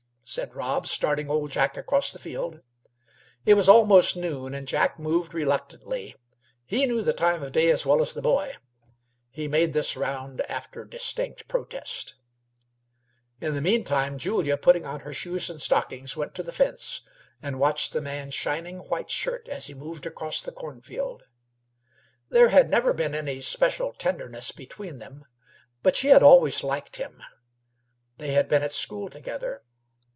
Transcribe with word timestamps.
"Chk!" 0.21 0.33
said 0.33 0.55
Rob, 0.55 0.87
starting 0.87 1.29
old 1.29 1.51
Jack 1.51 1.75
across 1.75 2.13
the 2.13 2.17
field. 2.19 2.61
It 3.45 3.55
was 3.55 3.67
almost 3.67 4.15
noon, 4.15 4.53
and 4.53 4.65
Jack 4.65 4.97
moved 4.97 5.33
reluctantly. 5.33 6.15
He 6.65 6.85
knew 6.85 7.01
the 7.01 7.11
time 7.11 7.43
of 7.43 7.51
day 7.51 7.69
as 7.69 7.85
well 7.85 8.01
as 8.01 8.13
the 8.13 8.21
boy. 8.21 8.53
He 9.29 9.49
made 9.49 9.73
this 9.73 9.97
round 9.97 10.39
after 10.47 10.85
distinct 10.85 11.49
protest. 11.49 12.15
In 13.41 13.55
the 13.55 13.59
meantime 13.61 14.17
Julia, 14.17 14.55
putting 14.55 14.85
on 14.85 15.01
her 15.01 15.11
shoes 15.11 15.49
and 15.49 15.61
stockings, 15.61 16.15
went 16.15 16.33
to 16.35 16.43
the 16.43 16.53
fence 16.53 17.01
and 17.41 17.59
watched 17.59 17.91
the 17.91 17.99
man's 17.99 18.33
shining 18.33 18.77
white 18.87 19.09
shirt 19.09 19.49
as 19.49 19.67
he 19.67 19.73
moved 19.73 20.05
across 20.05 20.41
the 20.41 20.53
corn 20.53 20.79
field. 20.79 21.23
There 22.29 22.47
had 22.47 22.69
never 22.69 22.93
been 22.93 23.13
any 23.13 23.41
special 23.41 23.91
tenderness 23.91 24.53
between 24.53 24.99
them, 24.99 25.25
but 25.83 25.97
she 25.97 26.07
had 26.07 26.23
always 26.23 26.63
liked 26.63 26.95
him. 26.95 27.21
They 28.17 28.31
had 28.31 28.47
been 28.47 28.63
at 28.63 28.71
school 28.71 29.09
together. 29.09 29.63